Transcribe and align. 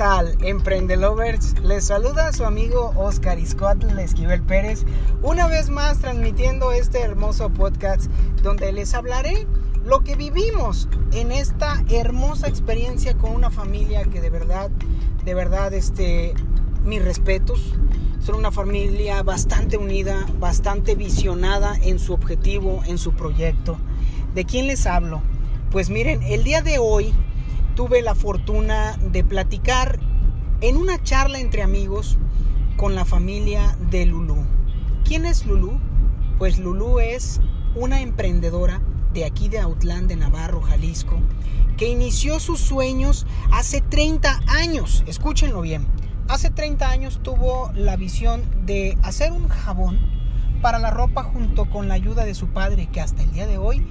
tal, 0.00 0.34
Emprendelovers? 0.40 1.60
Les 1.60 1.84
saluda 1.84 2.32
su 2.32 2.46
amigo 2.46 2.94
Oscar 2.96 3.38
Iscoatl 3.38 3.98
Esquivel 3.98 4.40
Pérez, 4.40 4.86
una 5.20 5.46
vez 5.46 5.68
más 5.68 5.98
transmitiendo 5.98 6.72
este 6.72 7.02
hermoso 7.02 7.50
podcast 7.50 8.10
donde 8.42 8.72
les 8.72 8.94
hablaré 8.94 9.46
lo 9.84 10.00
que 10.00 10.16
vivimos 10.16 10.88
en 11.12 11.32
esta 11.32 11.84
hermosa 11.90 12.48
experiencia 12.48 13.18
con 13.18 13.32
una 13.32 13.50
familia 13.50 14.04
que 14.04 14.22
de 14.22 14.30
verdad, 14.30 14.70
de 15.22 15.34
verdad, 15.34 15.74
este, 15.74 16.32
mis 16.82 17.04
respetos. 17.04 17.74
Son 18.20 18.36
una 18.36 18.50
familia 18.50 19.22
bastante 19.22 19.76
unida, 19.76 20.24
bastante 20.38 20.94
visionada 20.94 21.76
en 21.82 21.98
su 21.98 22.14
objetivo, 22.14 22.80
en 22.86 22.96
su 22.96 23.12
proyecto. 23.12 23.76
¿De 24.34 24.46
quién 24.46 24.66
les 24.66 24.86
hablo? 24.86 25.20
Pues 25.70 25.90
miren, 25.90 26.22
el 26.22 26.42
día 26.42 26.62
de 26.62 26.78
hoy 26.78 27.12
tuve 27.80 28.02
la 28.02 28.14
fortuna 28.14 28.98
de 29.10 29.24
platicar 29.24 29.98
en 30.60 30.76
una 30.76 31.02
charla 31.02 31.40
entre 31.40 31.62
amigos 31.62 32.18
con 32.76 32.94
la 32.94 33.06
familia 33.06 33.74
de 33.90 34.04
Lulú. 34.04 34.36
¿Quién 35.02 35.24
es 35.24 35.46
Lulú? 35.46 35.80
Pues 36.36 36.58
Lulú 36.58 37.00
es 37.00 37.40
una 37.74 38.02
emprendedora 38.02 38.82
de 39.14 39.24
aquí 39.24 39.48
de 39.48 39.60
Autlán 39.60 40.08
de 40.08 40.16
Navarro, 40.16 40.60
Jalisco, 40.60 41.20
que 41.78 41.88
inició 41.88 42.38
sus 42.38 42.60
sueños 42.60 43.26
hace 43.50 43.80
30 43.80 44.42
años. 44.46 45.02
Escúchenlo 45.06 45.62
bien. 45.62 45.86
Hace 46.28 46.50
30 46.50 46.86
años 46.86 47.20
tuvo 47.22 47.72
la 47.74 47.96
visión 47.96 48.42
de 48.66 48.98
hacer 49.02 49.32
un 49.32 49.48
jabón 49.48 49.98
para 50.60 50.78
la 50.78 50.90
ropa 50.90 51.22
junto 51.22 51.70
con 51.70 51.88
la 51.88 51.94
ayuda 51.94 52.26
de 52.26 52.34
su 52.34 52.48
padre, 52.48 52.88
que 52.92 53.00
hasta 53.00 53.22
el 53.22 53.32
día 53.32 53.46
de 53.46 53.56
hoy 53.56 53.86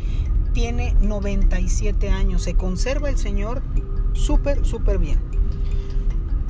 tiene 0.53 0.95
97 1.01 2.09
años. 2.09 2.43
Se 2.43 2.55
conserva 2.55 3.09
el 3.09 3.17
señor 3.17 3.61
súper, 4.13 4.65
súper 4.65 4.99
bien. 4.99 5.19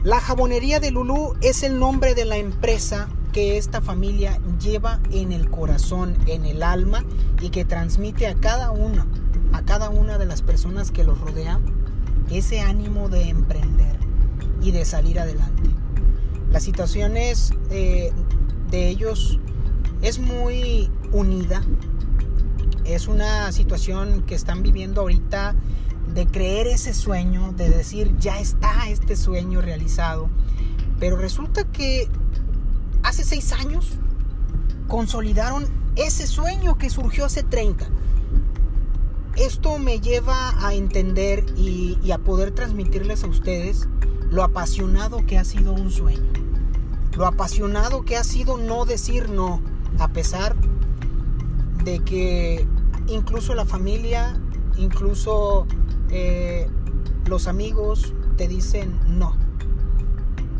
La 0.04 0.20
jabonería 0.20 0.80
de 0.80 0.92
Lulú 0.92 1.36
es 1.42 1.64
el 1.64 1.78
nombre 1.78 2.16
de 2.16 2.26
la 2.26 2.38
empresa 2.38 3.10
que 3.34 3.58
esta 3.58 3.82
familia 3.82 4.40
lleva 4.60 5.00
en 5.12 5.32
el 5.32 5.50
corazón, 5.50 6.16
en 6.26 6.46
el 6.46 6.64
alma 6.64 7.04
y 7.42 7.50
que 7.50 7.66
transmite 7.66 8.28
a 8.28 8.36
cada 8.36 8.72
uno, 8.72 9.06
a 9.54 9.62
cada 9.64 9.90
una 9.90 10.18
de 10.18 10.26
las 10.26 10.42
personas 10.42 10.92
que 10.92 11.04
los 11.04 11.20
rodean, 11.20 11.62
ese 12.30 12.62
ánimo 12.62 13.10
de 13.10 13.30
emprender 13.30 13.98
y 14.62 14.72
de 14.72 14.86
salir 14.86 15.20
adelante. 15.20 15.70
Las 16.52 16.64
situaciones 16.64 17.54
eh, 17.70 18.12
de 18.72 18.88
ellos 18.88 19.40
es 20.02 20.20
muy 20.20 20.90
unida, 21.12 21.62
es 22.96 23.08
una 23.08 23.52
situación 23.52 24.24
que 24.24 24.36
están 24.36 24.64
viviendo 24.64 25.02
ahorita 25.02 25.56
de 26.14 26.26
creer 26.26 26.68
ese 26.68 26.94
sueño, 26.94 27.52
de 27.52 27.70
decir, 27.70 28.16
ya 28.18 28.40
está 28.40 28.90
este 28.90 29.16
sueño 29.16 29.62
realizado. 29.62 30.30
Pero 31.00 31.18
resulta 31.18 31.66
que 31.66 32.10
hace 33.04 33.24
seis 33.24 33.54
años 33.54 33.92
consolidaron 34.88 35.68
ese 35.96 36.26
sueño 36.26 36.78
que 36.78 36.90
surgió 36.90 37.26
hace 37.26 37.44
30. 37.44 37.86
Esto 39.36 39.78
me 39.78 40.00
lleva 40.00 40.54
a 40.66 40.74
entender 40.74 41.46
y, 41.56 41.98
y, 42.04 42.12
a 42.12 42.18
poder 42.18 42.52
transmitirles 42.52 43.24
a 43.24 43.28
ustedes 43.28 43.88
lo 44.32 44.44
apasionado 44.44 45.26
que 45.26 45.38
ha 45.38 45.46
sido 45.46 45.74
un 45.74 45.92
sueño. 45.92 46.32
Lo 47.16 47.26
apasionado 47.26 48.04
que 48.04 48.18
ha 48.18 48.24
sido 48.24 48.58
no 48.58 48.86
decir 48.86 49.30
no, 49.30 49.62
a 50.00 50.10
pesar 50.10 50.56
de 51.84 52.00
que 52.00 52.68
incluso 53.10 53.56
la 53.56 53.66
familia, 53.66 54.40
incluso 54.78 55.68
eh, 56.10 56.68
los 57.26 57.48
amigos 57.48 58.14
te 58.38 58.48
dicen 58.48 59.00
no. 59.08 59.36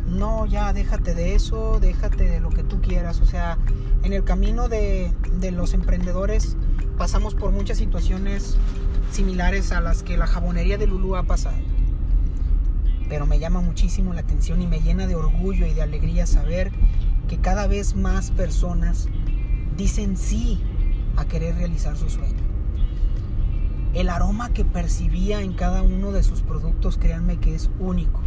No, 0.06 0.44
ya 0.46 0.72
déjate 0.72 1.14
de 1.14 1.34
eso, 1.34 1.78
déjate 1.80 2.24
de 2.24 2.40
lo 2.40 2.50
que 2.50 2.64
tú 2.64 2.80
quieras. 2.80 3.20
O 3.20 3.26
sea, 3.26 3.58
en 4.02 4.12
el 4.12 4.24
camino 4.24 4.68
de, 4.68 5.12
de 5.38 5.52
los 5.52 5.72
emprendedores 5.72 6.56
pasamos 6.98 7.34
por 7.34 7.52
muchas 7.52 7.78
situaciones 7.78 8.58
similares 9.12 9.72
a 9.72 9.80
las 9.80 10.02
que 10.02 10.16
la 10.16 10.26
jabonería 10.26 10.78
de 10.78 10.86
Lulu 10.86 11.16
ha 11.16 11.22
pasado. 11.22 11.56
Pero 13.08 13.26
me 13.26 13.38
llama 13.38 13.60
muchísimo 13.60 14.12
la 14.12 14.20
atención 14.20 14.62
y 14.62 14.66
me 14.66 14.80
llena 14.80 15.06
de 15.06 15.14
orgullo 15.14 15.66
y 15.66 15.74
de 15.74 15.82
alegría 15.82 16.26
saber 16.26 16.72
que 17.28 17.38
cada 17.38 17.66
vez 17.66 17.94
más 17.94 18.30
personas 18.32 19.08
dicen 19.76 20.16
sí 20.16 20.60
a 21.20 21.26
querer 21.26 21.56
realizar 21.56 21.96
su 21.96 22.08
sueño. 22.08 22.40
El 23.92 24.08
aroma 24.08 24.52
que 24.52 24.64
percibía 24.64 25.42
en 25.42 25.52
cada 25.52 25.82
uno 25.82 26.12
de 26.12 26.22
sus 26.22 26.42
productos, 26.42 26.96
créanme 26.96 27.38
que 27.38 27.54
es 27.54 27.70
único. 27.78 28.20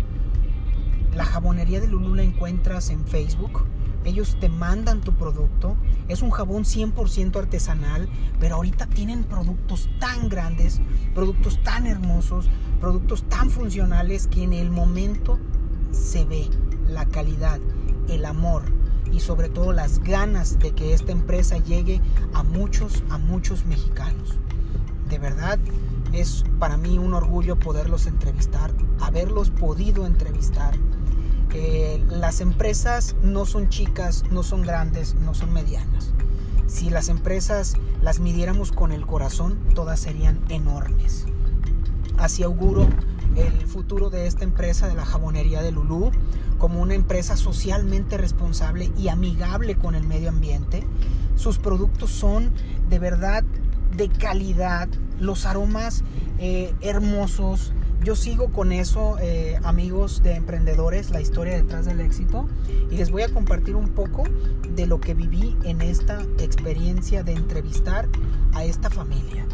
La 1.16 1.26
jabonería 1.26 1.80
de 1.80 1.88
Lulu 1.88 2.16
la 2.16 2.24
encuentras 2.24 2.90
en 2.90 3.06
Facebook. 3.06 3.66
Ellos 4.04 4.38
te 4.40 4.50
mandan 4.50 5.02
tu 5.02 5.14
producto. 5.14 5.78
Es 6.10 6.22
un 6.22 6.32
jabón 6.32 6.64
100% 6.64 7.38
artesanal, 7.38 8.10
pero 8.40 8.56
ahorita 8.56 8.88
tienen 8.88 9.24
productos 9.24 9.90
tan 10.00 10.28
grandes, 10.28 10.82
productos 11.16 11.62
tan 11.64 11.88
hermosos, 11.88 12.50
productos 12.82 13.24
tan 13.30 13.50
funcionales 13.50 14.28
que 14.28 14.44
en 14.44 14.54
el 14.54 14.70
momento 14.70 15.40
se 15.92 16.26
ve 16.26 16.50
la 16.90 17.06
calidad, 17.06 17.60
el 18.10 18.26
amor 18.26 18.83
y 19.14 19.20
sobre 19.20 19.50
todo 19.50 19.72
las 19.72 20.00
ganas 20.00 20.60
de 20.60 20.72
que 20.72 20.94
esta 20.94 21.12
empresa 21.12 21.58
llegue 21.58 22.02
a 22.34 22.44
muchos, 22.44 23.04
a 23.10 23.18
muchos 23.18 23.66
mexicanos 23.66 24.40
de 25.14 25.20
verdad 25.20 25.60
es 26.12 26.44
para 26.58 26.76
mí 26.76 26.98
un 26.98 27.14
orgullo 27.14 27.60
poderlos 27.60 28.08
entrevistar, 28.08 28.72
haberlos 29.00 29.52
podido 29.52 30.08
entrevistar. 30.08 30.76
Eh, 31.54 32.04
las 32.10 32.42
empresas 32.42 33.16
no 33.22 33.46
son 33.46 33.70
chicas, 33.70 34.24
no 34.32 34.42
son 34.42 34.64
grandes, 34.64 35.14
no 35.14 35.36
son 35.36 35.54
medianas. 35.54 36.14
Si 36.66 36.90
las 36.90 37.10
empresas 37.10 37.76
las 38.02 38.20
midiéramos 38.20 38.72
con 38.72 38.92
el 38.92 39.06
corazón, 39.06 39.60
todas 39.76 40.00
serían 40.00 40.40
enormes. 40.50 41.26
Así 42.18 42.42
auguro 42.42 42.88
el 43.36 43.68
futuro 43.68 44.10
de 44.10 44.28
esta 44.28 44.44
empresa 44.44 44.88
de 44.88 44.96
la 44.96 45.06
jabonería 45.06 45.62
de 45.62 45.72
Lulú 45.72 46.12
como 46.58 46.82
una 46.82 46.94
empresa 46.94 47.36
socialmente 47.36 48.18
responsable 48.18 48.92
y 48.98 49.10
amigable 49.10 49.76
con 49.76 49.96
el 49.96 50.08
medio 50.08 50.30
ambiente. 50.30 50.84
Sus 51.36 51.58
productos 51.58 52.12
son 52.12 52.52
de 52.90 53.00
verdad 53.00 53.44
de 53.98 54.10
calidad, 54.10 54.88
los 55.20 55.46
aromas 55.46 56.04
eh, 56.40 56.74
hermosos. 56.82 57.74
Yo 58.04 58.16
sigo 58.16 58.52
con 58.52 58.72
eso, 58.72 59.18
eh, 59.20 59.60
amigos 59.64 60.24
de 60.24 60.36
emprendedores, 60.36 61.10
la 61.10 61.22
historia 61.22 61.56
detrás 61.56 61.86
del 61.86 62.02
éxito. 62.02 62.48
Y 62.92 62.98
les 62.98 63.12
voy 63.12 63.24
a 63.24 63.30
compartir 63.30 63.76
un 63.76 63.90
poco 63.90 64.24
de 64.76 64.88
lo 64.88 65.00
que 65.00 65.14
viví 65.14 65.56
en 65.64 65.82
esta 65.82 66.22
experiencia 66.40 67.24
de 67.24 67.34
entrevistar 67.34 68.10
a 68.54 68.64
esta 68.66 68.90
familia. 68.90 69.46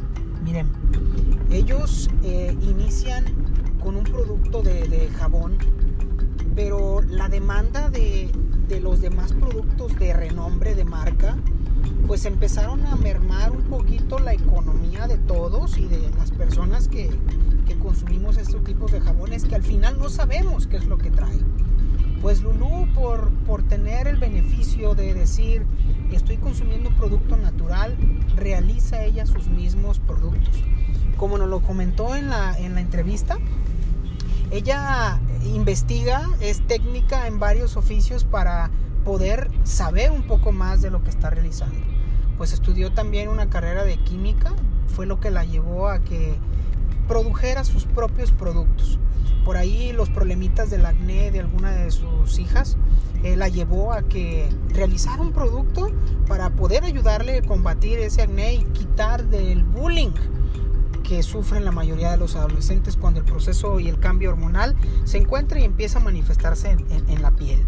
Miren, 0.44 0.68
ellos 1.52 2.10
eh, 2.24 2.56
inician 2.62 3.26
con 3.80 3.96
un 3.96 4.04
producto 4.04 4.62
de, 4.62 4.88
de, 4.88 5.10
jabón, 5.10 5.58
pero 6.56 7.02
la 7.02 7.30
demanda 7.30 7.90
de, 7.90 8.30
de 8.68 8.80
los 8.80 9.02
demás 9.02 9.34
productos 9.34 9.98
de 9.98 10.14
renombre, 10.14 10.76
de 10.76 10.86
marca, 10.86 11.38
pues 12.08 12.26
empezaron 12.26 12.86
a 12.86 12.96
mermar 12.96 13.52
un 13.52 13.64
poquito 13.64 14.20
la 14.20 14.34
economía 14.34 15.08
de 15.08 15.18
todos 15.18 15.78
y 15.78 15.86
de 15.86 16.10
las 16.18 16.32
personas 16.32 16.88
que, 16.88 17.10
que 17.68 17.78
consumimos 17.78 18.38
estos 18.38 18.64
tipos 18.64 18.92
de 18.92 19.00
jabones 19.00 19.46
que 19.46 19.56
al 19.56 19.64
final 19.64 19.98
no 20.00 20.10
sabemos 20.10 20.68
qué 20.68 20.78
es 20.78 20.86
lo 20.86 20.98
que 20.98 21.12
trae. 21.12 21.40
Pues 22.22 22.42
Lulu 22.42 22.88
por, 22.94 23.30
por 23.46 23.64
tener 23.64 24.08
el 24.08 24.18
beneficio 24.18 24.94
de 24.94 25.14
decir 25.14 25.66
estoy 26.16 26.38
consumiendo 26.38 26.90
un 26.90 26.96
producto 26.96 27.38
natural, 27.38 27.96
realiza 28.36 29.04
ella 29.04 29.26
sus 29.26 29.48
mismos 29.48 30.00
productos. 30.00 30.64
Como 31.18 31.38
nos 31.38 31.50
lo 31.50 31.62
comentó 31.62 32.16
en 32.16 32.30
la, 32.30 32.58
en 32.58 32.76
la 32.76 32.82
entrevista, 32.82 33.38
ella 34.52 35.20
investiga, 35.44 36.30
es 36.40 36.66
técnica 36.68 37.28
en 37.28 37.40
varios 37.40 37.78
oficios 37.78 38.24
para 38.24 38.72
poder 39.04 39.50
saber 39.64 40.12
un 40.12 40.24
poco 40.24 40.52
más 40.52 40.82
de 40.82 40.92
lo 40.92 41.04
que 41.04 41.10
está 41.10 41.30
realizando 41.30 41.78
pues 42.40 42.54
estudió 42.54 42.94
también 42.94 43.28
una 43.28 43.50
carrera 43.50 43.84
de 43.84 43.98
química, 43.98 44.54
fue 44.88 45.06
lo 45.06 45.20
que 45.20 45.30
la 45.30 45.44
llevó 45.44 45.90
a 45.90 46.00
que 46.00 46.40
produjera 47.06 47.66
sus 47.66 47.84
propios 47.84 48.32
productos. 48.32 48.98
Por 49.44 49.58
ahí 49.58 49.92
los 49.92 50.10
problemitas 50.10 50.70
del 50.70 50.86
acné 50.86 51.32
de 51.32 51.42
alguna 51.42 51.72
de 51.72 51.92
sus 51.92 52.40
hijas 52.40 52.78
eh, 53.24 53.36
la 53.36 53.50
llevó 53.50 53.92
a 53.92 54.04
que 54.04 54.48
realizara 54.70 55.22
un 55.22 55.34
producto 55.34 55.92
para 56.30 56.52
poder 56.52 56.86
ayudarle 56.86 57.40
a 57.40 57.42
combatir 57.42 58.00
ese 58.00 58.22
acné 58.22 58.54
y 58.54 58.64
quitar 58.64 59.26
del 59.26 59.66
bullying 59.66 60.14
que 61.10 61.24
sufren 61.24 61.66
la 61.66 61.72
mayoría 61.72 62.12
de 62.12 62.18
los 62.18 62.36
adolescentes 62.36 62.96
cuando 62.96 63.20
el 63.20 63.26
proceso 63.26 63.80
y 63.80 63.88
el 63.88 64.00
cambio 64.00 64.30
hormonal 64.30 64.76
se 65.06 65.18
encuentra 65.18 65.60
y 65.60 65.64
empieza 65.64 65.98
a 65.98 66.04
manifestarse 66.04 66.70
en, 66.70 67.22
la 67.24 67.32
piel. 67.32 67.66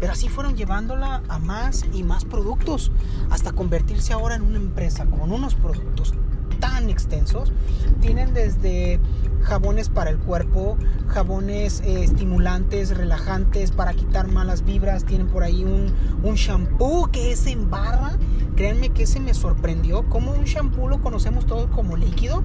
Pero 0.00 0.12
así 0.12 0.30
fueron 0.30 0.56
llevándola 0.56 1.22
a 1.28 1.38
más 1.38 1.84
y 1.92 2.04
más 2.04 2.24
productos 2.24 2.90
hasta 3.28 3.52
convertirse 3.52 4.14
ahora 4.14 4.36
en 4.36 4.42
una 4.42 4.56
empresa 4.56 5.04
con 5.04 5.30
unos 5.30 5.54
productos 5.54 6.14
tan 6.58 6.88
extensos. 6.88 7.52
Tienen 8.00 8.32
desde 8.32 8.98
jabones 9.42 9.90
para 9.90 10.08
el 10.08 10.16
cuerpo, 10.16 10.78
jabones 11.08 11.82
eh, 11.82 12.02
estimulantes, 12.02 12.96
relajantes 12.96 13.72
para 13.72 13.92
quitar 13.92 14.28
malas 14.28 14.64
vibras. 14.64 15.04
Tienen 15.04 15.26
por 15.26 15.42
ahí 15.42 15.64
un, 15.64 15.92
un 16.22 16.34
shampoo 16.36 17.10
que 17.12 17.32
es 17.32 17.46
en 17.46 17.68
barra. 17.68 18.16
Créanme 18.56 18.90
que 18.90 19.04
ese 19.04 19.20
me 19.20 19.34
sorprendió. 19.34 20.08
Como 20.08 20.32
un 20.32 20.44
shampoo 20.44 20.88
lo 20.88 21.00
conocemos 21.00 21.46
todos 21.46 21.68
como 21.70 21.96
líquido, 21.96 22.42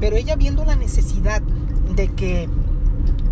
pero 0.00 0.16
ella 0.16 0.36
viendo 0.36 0.64
la 0.64 0.76
necesidad 0.76 1.42
de 1.94 2.08
que 2.08 2.48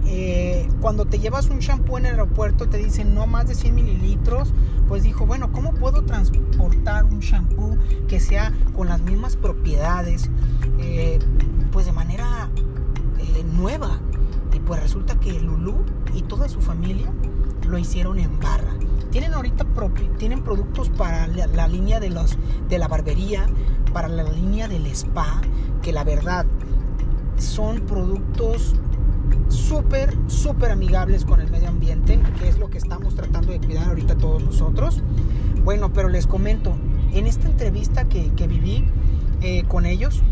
eh, 0.08 0.68
cuando 0.80 1.04
te 1.04 1.18
llevas 1.18 1.48
un 1.50 1.58
shampoo 1.58 1.98
en 1.98 2.06
el 2.06 2.12
aeropuerto 2.12 2.68
te 2.68 2.78
dicen 2.78 3.14
no 3.14 3.26
más 3.26 3.48
de 3.48 3.54
100 3.54 3.74
mililitros, 3.74 4.52
pues 4.88 5.02
dijo, 5.02 5.26
bueno, 5.26 5.50
¿cómo 5.52 5.72
puedo 5.74 6.04
transportar 6.04 7.04
un 7.04 7.20
shampoo 7.20 7.76
que 8.08 8.20
sea 8.20 8.52
con 8.74 8.88
las 8.88 9.00
mismas 9.02 9.36
propiedades, 9.36 10.30
eh, 10.78 11.18
pues 11.72 11.86
de 11.86 11.92
manera 11.92 12.50
eh, 13.18 13.44
nueva? 13.52 14.00
Y 14.54 14.60
pues 14.60 14.80
resulta 14.80 15.20
que 15.20 15.38
Lulu 15.38 15.84
y 16.14 16.22
toda 16.22 16.48
su 16.48 16.60
familia 16.60 17.12
lo 17.66 17.78
hicieron 17.78 18.18
en 18.18 18.38
barra. 18.40 18.74
Tienen 19.10 19.34
ahorita 19.34 19.64
tienen 20.18 20.42
productos 20.42 20.90
para 20.90 21.26
la, 21.26 21.68
línea 21.68 22.00
de, 22.00 22.10
los, 22.10 22.36
de 22.68 22.78
la 22.78 22.88
barbería, 22.88 23.46
para 23.92 24.08
la 24.08 24.24
línea 24.24 24.68
del 24.68 24.86
spa, 24.86 25.40
que 25.82 25.92
la 25.92 26.04
verdad 26.04 26.46
son 27.38 27.80
productos 27.80 28.74
súper, 29.48 30.16
súper 30.26 30.70
amigables 30.70 31.24
con 31.24 31.40
el 31.40 31.50
medio 31.50 31.68
ambiente, 31.68 32.20
que 32.38 32.48
es 32.48 32.58
lo 32.58 32.68
que 32.68 32.78
estamos 32.78 33.14
tratando 33.14 33.52
de 33.52 33.60
cuidar 33.60 33.88
ahorita 33.88 34.16
todos 34.16 34.42
nosotros. 34.42 35.02
Bueno, 35.64 35.92
pero 35.92 36.08
les 36.08 36.26
comento, 36.26 36.74
en 37.12 37.26
esta 37.26 37.48
entrevista 37.48 38.08
que, 38.08 38.32
que 38.34 38.46
viví 38.46 38.84
eh, 39.40 39.64
con 39.68 39.86
ellos, 39.86 40.22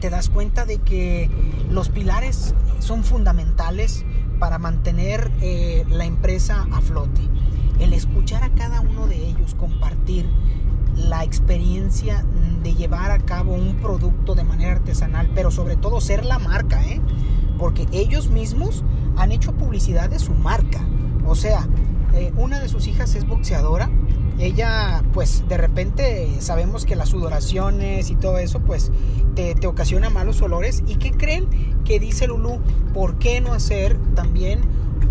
te 0.00 0.10
das 0.10 0.28
cuenta 0.28 0.64
de 0.64 0.78
que 0.78 1.30
los 1.70 1.88
pilares 1.88 2.54
son 2.78 3.04
fundamentales 3.04 4.04
para 4.40 4.58
mantener 4.58 5.30
eh, 5.40 5.84
la 5.88 6.06
empresa 6.06 6.66
a 6.72 6.80
flote. 6.80 7.20
El 7.78 7.92
escuchar 7.92 8.42
a 8.42 8.50
cada 8.50 8.80
uno 8.80 9.06
de 9.06 9.28
ellos 9.28 9.54
compartir 9.54 10.28
la 10.96 11.22
experiencia 11.22 12.24
de 12.62 12.74
llevar 12.74 13.10
a 13.10 13.20
cabo 13.20 13.54
un 13.54 13.76
producto 13.76 14.34
de 14.34 14.42
manera 14.42 14.72
artesanal, 14.72 15.30
pero 15.34 15.50
sobre 15.50 15.76
todo 15.76 16.00
ser 16.00 16.24
la 16.24 16.38
marca, 16.38 16.82
¿eh? 16.84 17.00
porque 17.58 17.86
ellos 17.92 18.30
mismos 18.30 18.82
han 19.16 19.30
hecho 19.30 19.52
publicidad 19.52 20.10
de 20.10 20.18
su 20.18 20.32
marca. 20.32 20.80
O 21.26 21.34
sea, 21.34 21.68
eh, 22.14 22.32
una 22.36 22.58
de 22.58 22.68
sus 22.68 22.86
hijas 22.86 23.14
es 23.14 23.26
boxeadora. 23.26 23.90
Ella, 24.40 25.02
pues 25.12 25.46
de 25.48 25.58
repente 25.58 26.40
sabemos 26.40 26.86
que 26.86 26.96
las 26.96 27.10
sudoraciones 27.10 28.10
y 28.10 28.14
todo 28.14 28.38
eso, 28.38 28.60
pues 28.60 28.90
te, 29.34 29.54
ocasiona 29.66 30.08
malos 30.08 30.40
olores. 30.40 30.82
¿Y 30.86 30.96
qué 30.96 31.10
creen? 31.10 31.46
Que 31.84 32.00
dice 32.00 32.26
Lulu, 32.26 32.58
¿por 32.94 33.18
qué 33.18 33.42
no 33.42 33.52
hacer 33.52 33.98
también 34.14 34.60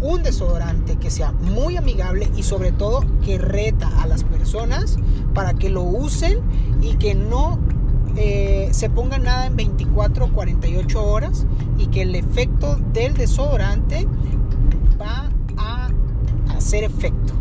un 0.01 0.23
desodorante 0.23 0.95
que 0.95 1.11
sea 1.11 1.31
muy 1.31 1.77
amigable 1.77 2.27
y 2.35 2.41
sobre 2.41 2.71
todo 2.71 3.03
que 3.23 3.37
reta 3.37 3.89
a 4.01 4.07
las 4.07 4.23
personas 4.23 4.97
para 5.35 5.53
que 5.53 5.69
lo 5.69 5.83
usen 5.83 6.39
y 6.81 6.95
que 6.95 7.13
no 7.13 7.59
eh, 8.15 8.69
se 8.71 8.89
ponga 8.89 9.19
nada 9.19 9.45
en 9.45 9.55
24 9.55 10.25
o 10.25 10.33
48 10.33 11.05
horas 11.05 11.45
y 11.77 11.87
que 11.87 12.01
el 12.01 12.15
efecto 12.15 12.77
del 12.93 13.13
desodorante 13.13 14.07
va 14.99 15.29
a 15.57 15.89
hacer 16.55 16.83
efecto. 16.83 17.38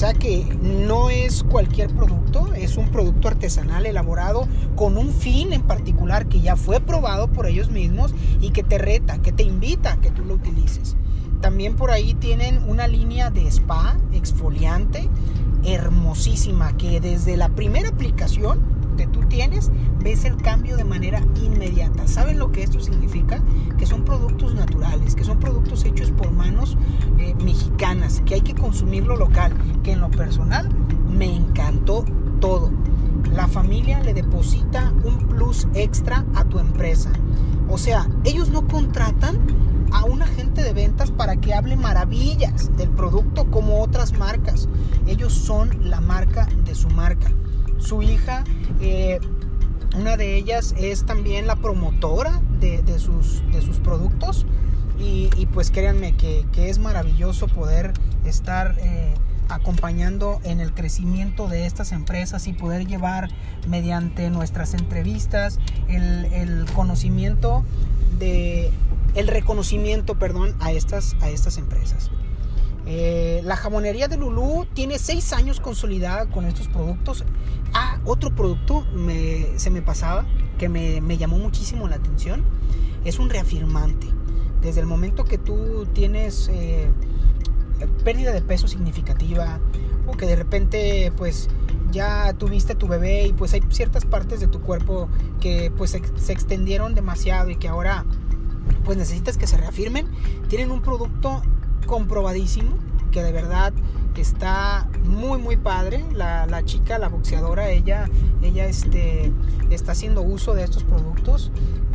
Sea 0.00 0.14
que 0.14 0.46
no 0.62 1.10
es 1.10 1.42
cualquier 1.42 1.94
producto, 1.94 2.54
es 2.54 2.78
un 2.78 2.88
producto 2.88 3.28
artesanal 3.28 3.84
elaborado 3.84 4.48
con 4.74 4.96
un 4.96 5.10
fin 5.10 5.52
en 5.52 5.60
particular 5.60 6.26
que 6.26 6.40
ya 6.40 6.56
fue 6.56 6.80
probado 6.80 7.28
por 7.28 7.46
ellos 7.46 7.70
mismos 7.70 8.14
y 8.40 8.48
que 8.48 8.62
te 8.62 8.78
reta, 8.78 9.20
que 9.20 9.30
te 9.30 9.42
invita 9.42 9.92
a 9.92 10.00
que 10.00 10.10
tú 10.10 10.24
lo 10.24 10.36
utilices. 10.36 10.96
También 11.42 11.76
por 11.76 11.90
ahí 11.90 12.14
tienen 12.14 12.64
una 12.66 12.88
línea 12.88 13.28
de 13.28 13.46
spa 13.48 13.98
exfoliante 14.14 15.06
hermosísima 15.64 16.78
que 16.78 17.02
desde 17.02 17.36
la 17.36 17.50
primera 17.50 17.90
aplicación 17.90 18.80
que 18.96 19.06
tú 19.06 19.20
tienes 19.28 19.70
ves 20.02 20.24
el 20.24 20.38
cambio 20.38 20.78
de 20.78 20.84
manera 20.84 21.22
inmediata. 21.42 22.06
¿Saben 22.06 22.38
lo 22.38 22.52
que 22.52 22.62
esto 22.62 22.80
significa? 22.80 23.42
Que 23.78 23.84
son 23.84 24.06
productos 24.06 24.54
naturales, 24.54 25.14
que 25.14 25.24
son 25.24 25.38
productos 25.38 25.84
hechos 25.84 26.10
por 26.10 26.30
manos 26.30 26.78
que 28.26 28.34
hay 28.34 28.40
que 28.42 28.54
consumirlo 28.54 29.16
local, 29.16 29.54
que 29.82 29.92
en 29.92 30.00
lo 30.00 30.10
personal 30.10 30.68
me 31.08 31.34
encantó 31.34 32.04
todo. 32.38 32.70
La 33.32 33.48
familia 33.48 34.00
le 34.00 34.12
deposita 34.12 34.92
un 35.02 35.16
plus 35.28 35.66
extra 35.72 36.26
a 36.34 36.44
tu 36.44 36.58
empresa. 36.58 37.10
O 37.70 37.78
sea, 37.78 38.06
ellos 38.24 38.50
no 38.50 38.68
contratan 38.68 39.38
a 39.92 40.04
un 40.04 40.20
agente 40.20 40.62
de 40.62 40.74
ventas 40.74 41.10
para 41.10 41.36
que 41.36 41.54
hable 41.54 41.76
maravillas 41.76 42.76
del 42.76 42.90
producto 42.90 43.50
como 43.50 43.80
otras 43.82 44.12
marcas. 44.12 44.68
Ellos 45.06 45.32
son 45.32 45.88
la 45.88 46.02
marca 46.02 46.46
de 46.66 46.74
su 46.74 46.90
marca. 46.90 47.32
Su 47.78 48.02
hija 48.02 48.44
eh, 48.80 49.20
una 49.96 50.16
de 50.16 50.36
ellas 50.36 50.74
es 50.78 51.04
también 51.04 51.46
la 51.46 51.56
promotora 51.56 52.40
de, 52.60 52.82
sus, 52.98 53.42
de 53.52 53.62
sus, 53.62 53.78
productos. 53.78 54.46
Y, 55.02 55.46
pues 55.46 55.70
créanme 55.70 56.14
que, 56.14 56.44
es 56.54 56.78
maravilloso 56.78 57.48
poder 57.48 57.92
estar 58.24 58.76
eh, 58.80 59.14
acompañando 59.48 60.40
en 60.44 60.60
el 60.60 60.74
crecimiento 60.74 61.48
de 61.48 61.66
estas 61.66 61.92
empresas 61.92 62.46
y 62.46 62.52
poder 62.52 62.86
llevar 62.86 63.30
mediante 63.66 64.28
nuestras 64.30 64.74
entrevistas 64.74 65.58
el, 65.88 66.66
conocimiento 66.74 67.64
de 68.18 68.70
el 69.14 69.26
reconocimiento 69.26 70.18
perdón 70.18 70.54
a 70.60 70.70
estas 70.70 71.16
a 71.20 71.30
estas 71.30 71.58
empresas 71.58 72.10
eh, 72.86 73.40
la 73.44 73.56
jamonería 73.56 74.08
de 74.08 74.16
Lulú 74.16 74.66
tiene 74.74 74.98
seis 74.98 75.32
años 75.32 75.60
consolidada 75.60 76.26
con 76.26 76.44
estos 76.44 76.68
productos. 76.68 77.24
Ah, 77.72 78.00
otro 78.04 78.34
producto 78.34 78.84
se 79.56 79.70
me 79.70 79.82
pasaba 79.82 80.26
que 80.58 80.68
me, 80.68 81.16
llamó 81.16 81.38
muchísimo 81.38 81.88
la 81.88 81.96
atención. 81.96 82.42
Es 83.04 83.18
un 83.18 83.30
reafirmante. 83.30 84.08
Desde 84.60 84.80
el 84.80 84.86
momento 84.86 85.24
que 85.24 85.38
tú 85.38 85.86
tienes 85.92 86.48
eh, 86.52 86.88
pérdida 88.04 88.32
de 88.32 88.42
peso 88.42 88.68
significativa 88.68 89.58
o 90.06 90.12
que 90.12 90.26
de 90.26 90.36
repente 90.36 91.12
pues 91.16 91.48
ya 91.90 92.32
tuviste 92.34 92.74
tu 92.74 92.86
bebé 92.86 93.26
y 93.26 93.32
pues 93.32 93.52
hay 93.54 93.62
ciertas 93.70 94.04
partes 94.04 94.40
de 94.40 94.46
tu 94.46 94.60
cuerpo 94.60 95.08
que 95.40 95.72
pues 95.76 95.90
se 95.90 96.32
extendieron 96.32 96.94
demasiado 96.94 97.50
y 97.50 97.56
que 97.56 97.68
ahora 97.68 98.04
pues 98.84 98.96
necesitas 98.96 99.36
que 99.36 99.46
se 99.46 99.56
reafirmen, 99.56 100.06
tienen 100.48 100.70
un 100.70 100.82
producto 100.82 101.42
comprobadísimo 101.86 102.76
que 103.10 103.22
de 103.22 103.32
verdad 103.32 103.72
está 104.20 104.88
muy 105.04 105.38
muy 105.38 105.56
padre. 105.56 106.04
La, 106.12 106.46
la, 106.46 106.64
chica 106.64 106.98
la 106.98 107.08
boxeadora 107.08 107.70
ella 107.70 108.08
ella 108.42 108.66
este 108.66 109.32
está 109.70 109.92
haciendo 109.92 110.22
uso 110.22 110.54
de 110.54 110.64
estos 110.64 110.84
productos 110.84 111.50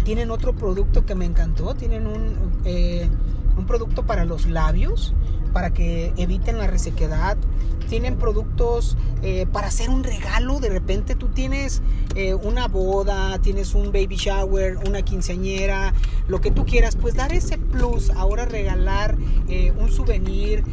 tienen 0.05 0.31
otro 0.31 0.53
producto 0.53 1.05
que 1.05 1.15
me 1.15 1.25
encantó 1.25 1.75
tienen 1.75 2.07
un 2.07 2.61
eh, 2.63 3.09
un 3.57 3.65
producto 3.65 4.05
para 4.05 4.23
los 4.23 4.45
labios 4.45 5.13
para 5.51 5.73
que 5.73 6.13
eviten 6.15 6.57
la 6.57 6.67
resequedad 6.67 7.37
tienen 7.85 8.17
productos 8.17 8.97
eh, 9.21 9.45
para 9.51 9.67
hacer 9.67 9.89
un 9.89 10.03
regalo. 10.03 10.59
De 10.59 10.69
repente 10.69 11.15
tú 11.15 11.27
tienes 11.29 11.81
eh, 12.15 12.33
una 12.33 12.67
boda, 12.67 13.39
tienes 13.39 13.73
un 13.73 13.91
baby 13.91 14.15
shower, 14.15 14.77
una 14.87 15.01
quinceañera, 15.01 15.93
lo 16.27 16.41
que 16.41 16.51
tú 16.51 16.65
quieras. 16.65 16.95
Pues 16.95 17.15
dar 17.15 17.33
ese 17.33 17.57
plus, 17.57 18.09
ahora 18.11 18.45
regalar 18.45 19.17
eh, 19.47 19.71
un 19.77 19.91
souvenir 19.91 20.63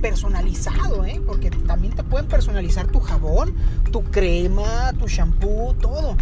personalizado, 0.00 1.04
porque 1.26 1.50
también 1.50 1.94
te 1.94 2.02
pueden 2.02 2.26
personalizar 2.26 2.86
tu 2.86 3.00
jabón, 3.00 3.54
tu 3.92 4.02
crema, 4.04 4.94
tu 4.98 5.06
shampoo, 5.08 5.74
todo. 5.74 6.16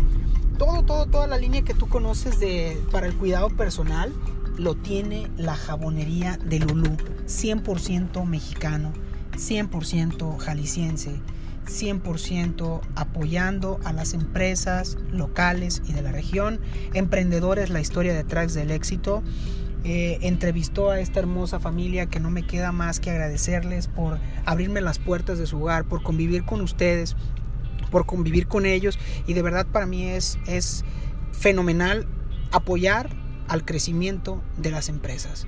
Todo, 0.58 0.82
todo, 0.82 1.06
toda 1.06 1.26
la 1.26 1.38
línea 1.38 1.62
que 1.62 1.74
tú 1.74 1.88
conoces 1.88 2.40
de, 2.40 2.80
para 2.90 3.06
el 3.06 3.14
cuidado 3.16 3.48
personal 3.48 4.12
lo 4.56 4.74
tiene 4.74 5.30
la 5.36 5.54
jabonería 5.54 6.36
de 6.44 6.58
Lulú, 6.58 6.96
100% 7.26 8.24
mexicano 8.24 8.92
100% 9.38 10.38
jalisciense, 10.38 11.20
100% 11.66 12.80
apoyando 12.96 13.78
a 13.84 13.92
las 13.92 14.12
empresas 14.12 14.98
locales 15.10 15.82
y 15.86 15.92
de 15.92 16.02
la 16.02 16.12
región, 16.12 16.60
emprendedores, 16.92 17.70
la 17.70 17.80
historia 17.80 18.14
detrás 18.14 18.54
del 18.54 18.70
éxito. 18.70 19.22
Eh, 19.84 20.18
entrevistó 20.22 20.90
a 20.90 20.98
esta 20.98 21.20
hermosa 21.20 21.60
familia 21.60 22.06
que 22.06 22.18
no 22.18 22.30
me 22.30 22.44
queda 22.44 22.72
más 22.72 22.98
que 22.98 23.10
agradecerles 23.10 23.86
por 23.86 24.18
abrirme 24.44 24.80
las 24.80 24.98
puertas 24.98 25.38
de 25.38 25.46
su 25.46 25.62
hogar, 25.62 25.84
por 25.84 26.02
convivir 26.02 26.44
con 26.44 26.60
ustedes, 26.60 27.14
por 27.90 28.06
convivir 28.06 28.46
con 28.46 28.66
ellos 28.66 28.98
y 29.26 29.34
de 29.34 29.42
verdad 29.42 29.66
para 29.66 29.86
mí 29.86 30.04
es, 30.04 30.38
es 30.46 30.84
fenomenal 31.32 32.06
apoyar 32.52 33.10
al 33.48 33.64
crecimiento 33.64 34.42
de 34.56 34.70
las 34.70 34.88
empresas. 34.88 35.46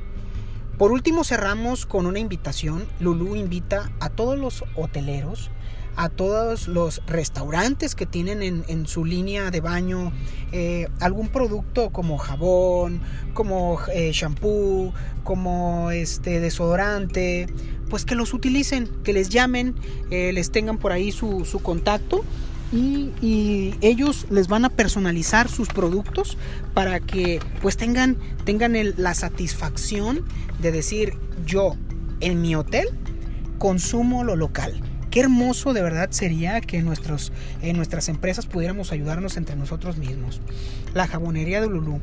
Por 0.78 0.92
último 0.92 1.24
cerramos 1.24 1.84
con 1.84 2.06
una 2.06 2.20
invitación. 2.20 2.86
Lulu 3.00 3.36
invita 3.36 3.92
a 4.00 4.08
todos 4.08 4.38
los 4.38 4.64
hoteleros 4.76 5.50
a 5.96 6.08
todos 6.08 6.68
los 6.68 7.02
restaurantes 7.06 7.94
que 7.94 8.06
tienen 8.06 8.42
en, 8.42 8.86
su 8.86 9.04
línea 9.04 9.50
de 9.50 9.60
baño 9.60 10.12
eh, 10.52 10.88
algún 11.00 11.28
producto 11.28 11.90
como 11.90 12.18
jabón, 12.18 13.00
como 13.34 13.78
eh, 13.92 14.10
shampoo, 14.12 14.92
como 15.24 15.90
este 15.90 16.40
desodorante, 16.40 17.46
pues 17.88 18.04
que 18.04 18.14
los 18.14 18.32
utilicen, 18.34 18.88
que 19.04 19.12
les 19.12 19.28
llamen, 19.28 19.74
eh, 20.10 20.32
les 20.32 20.50
tengan 20.50 20.78
por 20.78 20.92
ahí 20.92 21.12
su, 21.12 21.44
su 21.44 21.60
contacto 21.60 22.24
y, 22.72 23.74
ellos 23.80 24.26
les 24.30 24.48
van 24.48 24.64
a 24.64 24.68
personalizar 24.68 25.48
sus 25.48 25.68
productos 25.68 26.36
para 26.74 27.00
que 27.00 27.40
pues 27.62 27.76
tengan, 27.76 28.16
tengan 28.44 28.74
la 28.96 29.14
satisfacción 29.14 30.24
de 30.60 30.70
decir 30.70 31.14
yo 31.46 31.76
en 32.20 32.40
mi 32.40 32.54
hotel 32.54 32.88
consumo 33.58 34.24
lo 34.24 34.36
local. 34.36 34.80
Qué 35.10 35.20
hermoso 35.20 35.72
de 35.72 35.82
verdad 35.82 36.10
sería 36.10 36.60
que 36.60 36.82
nuestros, 36.82 37.32
en 37.62 37.76
nuestras 37.76 38.08
empresas 38.08 38.46
pudiéramos 38.46 38.92
ayudarnos 38.92 39.36
entre 39.36 39.56
nosotros 39.56 39.96
mismos. 39.96 40.40
La 40.94 41.06
jabonería 41.06 41.60
de 41.60 41.68
Lulú 41.68 42.00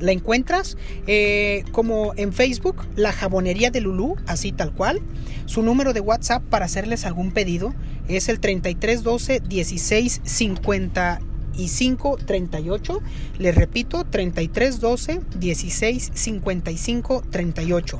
la 0.00 0.12
encuentras 0.12 0.76
eh, 1.06 1.64
como 1.72 2.12
en 2.16 2.32
Facebook, 2.32 2.86
la 2.96 3.12
jabonería 3.12 3.70
de 3.70 3.80
Lulú, 3.80 4.16
así 4.26 4.52
tal 4.52 4.72
cual. 4.72 5.00
Su 5.46 5.62
número 5.62 5.92
de 5.92 6.00
WhatsApp 6.00 6.42
para 6.44 6.66
hacerles 6.66 7.04
algún 7.04 7.32
pedido 7.32 7.74
es 8.06 8.28
el 8.28 8.40
3312 8.40 9.40
16 9.40 10.20
55 11.66 12.18
38. 12.24 13.02
Les 13.38 13.54
repito, 13.54 14.04
33 14.04 14.80
12 14.80 15.20
16 15.38 16.12
55 16.14 17.22
38. 17.30 17.98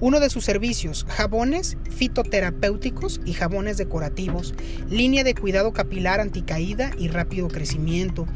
Uno 0.00 0.20
de 0.20 0.30
sus 0.30 0.44
servicios, 0.44 1.06
jabones 1.08 1.76
fitoterapéuticos 1.90 3.20
y 3.24 3.32
jabones 3.32 3.78
decorativos, 3.78 4.54
línea 4.88 5.24
de 5.24 5.34
cuidado 5.34 5.72
capilar 5.72 6.20
anticaída 6.20 6.92
y 6.98 7.08
rápido 7.08 7.48
crecimiento, 7.48 8.26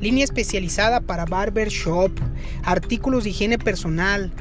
línea 0.00 0.24
especializada 0.24 1.00
para 1.00 1.24
barber 1.24 1.68
shop, 1.68 2.10
artículos 2.64 3.24
de 3.24 3.30
higiene 3.30 3.58
personal, 3.58 4.32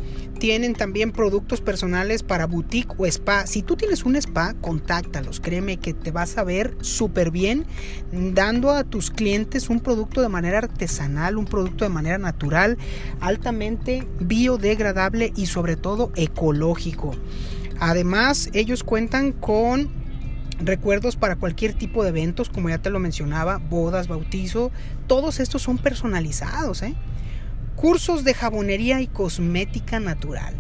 tienen 0.42 0.74
también 0.74 1.12
productos 1.12 1.62
personales 1.62 2.24
para 2.24 2.48
boutique 2.48 2.96
o 2.98 3.06
spa. 3.06 3.46
Si 3.46 3.62
tú 3.62 3.76
tienes 3.76 4.06
un 4.06 4.16
spa, 4.16 4.56
contáctalos. 4.56 5.40
Créeme 5.40 5.78
que 5.78 5.94
te 5.94 6.10
vas 6.10 6.36
a 6.40 6.44
ver 6.44 6.76
súper 6.82 7.30
bien 7.30 7.68
dando 8.12 8.72
a 8.72 8.84
tus 8.84 9.12
clientes 9.12 9.70
un 9.70 9.81
producto 9.82 10.22
de 10.22 10.30
manera 10.30 10.60
artesanal, 10.60 11.38
un 11.38 11.46
producto 11.46 11.86
de 11.86 11.90
manera 11.90 12.18
natural, 12.18 12.78
altamente 13.20 14.08
biodegradable 14.20 15.34
y 15.36 15.48
sobre 15.48 15.76
todo 15.76 16.12
ecológico. 16.16 17.12
Además, 17.80 18.50
ellos 18.54 18.84
cuentan 18.84 19.32
con 19.32 19.90
recuerdos 20.60 21.16
para 21.16 21.36
cualquier 21.36 21.74
tipo 21.74 22.04
de 22.04 22.10
eventos, 22.10 22.50
como 22.50 22.70
ya 22.70 22.78
te 22.78 22.90
lo 22.90 23.00
mencionaba, 23.00 23.58
bodas, 23.58 24.08
bautizo, 24.08 24.72
todos 25.08 25.40
estos 25.40 25.64
son 25.64 25.78
personalizados, 25.78 26.84
¿eh? 26.84 26.96
cursos 27.76 28.24
de 28.24 28.34
jabonería 28.36 29.02
y 29.02 29.08
cosmética 29.08 30.00
natural. 30.00 30.54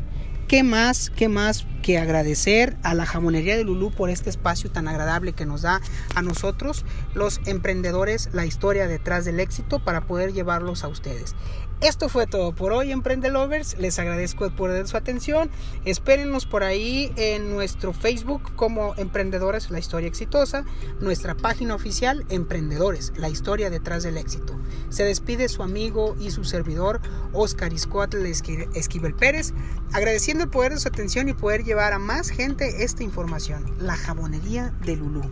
¿Qué 0.48 0.63
más, 0.63 1.12
qué 1.12 1.30
más 1.30 1.66
que 1.82 1.98
agradecer 1.98 2.78
a 2.84 2.94
la 2.94 3.06
jabonería 3.06 3.58
de 3.58 3.64
Lulú 3.64 3.92
por 3.92 4.10
este 4.10 4.30
espacio 4.30 4.72
tan 4.72 4.88
agradable 4.88 5.34
que 5.34 5.46
nos 5.46 5.64
da 5.64 5.82
a 6.16 6.22
nosotros, 6.22 6.86
los 7.14 7.42
emprendedores, 7.46 8.30
la 8.34 8.46
historia 8.46 8.88
detrás 8.88 9.26
del 9.26 9.40
éxito 9.40 9.80
para 9.80 10.02
poder 10.02 10.34
llevarlos 10.34 10.84
a 10.84 10.88
ustedes? 10.88 11.36
Esto 11.82 12.10
fue 12.10 12.28
todo 12.28 12.54
por 12.54 12.74
hoy, 12.74 12.92
Emprende 12.92 13.32
Lovers. 13.32 13.76
Les 13.80 13.98
agradezco 13.98 14.52
por 14.52 14.88
su 14.88 14.98
atención. 14.98 15.50
Espérennos 15.84 16.46
por 16.46 16.64
ahí 16.64 17.12
en 17.16 17.50
nuestro 17.50 17.92
Facebook 17.92 18.56
como 18.56 18.94
Emprendedores, 18.98 19.72
la 19.72 19.80
historia 19.80 20.08
exitosa. 20.08 20.64
Nuestra 21.00 21.34
página 21.34 21.74
oficial, 21.74 22.24
Emprendedores, 22.30 23.14
la 23.18 23.30
historia 23.30 23.72
detrás 23.72 24.04
del 24.04 24.18
éxito. 24.18 24.60
Se 24.90 25.06
despide 25.06 25.50
su 25.50 25.64
amigo 25.64 26.16
y 26.20 26.30
su 26.30 26.44
servidor, 26.44 27.02
Oscar 27.34 27.74
Iscoatl 27.74 28.28
Esquivel 28.28 29.16
Pérez, 29.16 29.52
agradeciendo 29.92 30.44
el 30.44 30.52
poder 30.52 30.74
de 30.74 30.80
su 30.80 30.88
atención 30.88 31.30
y 31.30 31.34
poder 31.34 31.64
llevar 31.64 31.94
a 31.94 32.00
más 32.00 32.30
gente 32.30 32.84
esta 32.84 33.02
información. 33.02 33.66
La 33.80 33.96
jabonería 33.96 34.72
de 34.86 34.98
Lulú. 34.98 35.24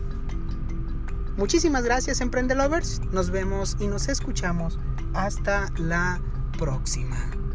Muchísimas 1.36 1.84
gracias, 1.84 2.20
Emprende 2.20 2.56
Lovers. 2.56 3.00
Nos 3.12 3.30
vemos 3.30 3.76
y 3.78 3.86
nos 3.86 4.08
escuchamos. 4.08 4.80
Hasta 5.14 5.72
la 5.76 6.20
próxima. 6.60 7.49